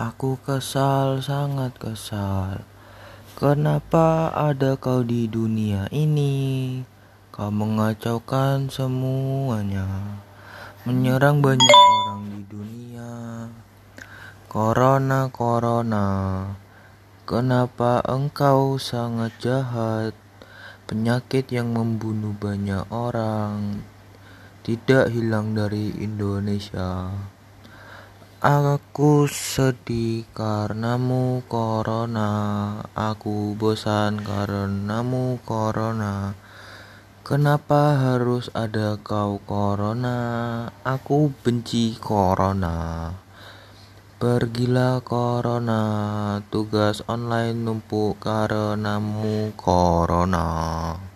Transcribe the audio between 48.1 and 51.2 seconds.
karenamu corona